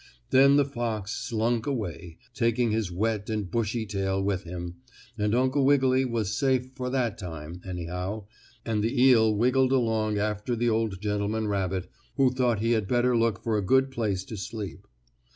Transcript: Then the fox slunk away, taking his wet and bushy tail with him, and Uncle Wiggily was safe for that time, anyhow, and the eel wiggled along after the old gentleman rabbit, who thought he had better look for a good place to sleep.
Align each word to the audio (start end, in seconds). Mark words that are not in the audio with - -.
Then 0.31 0.55
the 0.55 0.65
fox 0.65 1.11
slunk 1.11 1.67
away, 1.67 2.17
taking 2.33 2.71
his 2.71 2.91
wet 2.91 3.29
and 3.29 3.51
bushy 3.51 3.85
tail 3.85 4.19
with 4.19 4.45
him, 4.45 4.77
and 5.15 5.35
Uncle 5.35 5.63
Wiggily 5.63 6.05
was 6.05 6.35
safe 6.35 6.71
for 6.73 6.89
that 6.89 7.19
time, 7.19 7.61
anyhow, 7.63 8.25
and 8.65 8.83
the 8.83 8.99
eel 8.99 9.35
wiggled 9.35 9.71
along 9.71 10.17
after 10.17 10.55
the 10.55 10.69
old 10.69 11.01
gentleman 11.01 11.47
rabbit, 11.47 11.87
who 12.15 12.31
thought 12.31 12.61
he 12.61 12.71
had 12.71 12.87
better 12.87 13.15
look 13.15 13.43
for 13.43 13.59
a 13.59 13.63
good 13.63 13.91
place 13.91 14.23
to 14.25 14.37
sleep. 14.37 14.87